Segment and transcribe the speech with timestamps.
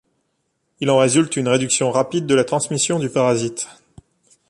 [0.79, 3.67] Il en résulte une réduction rapide de la transmission du parasite.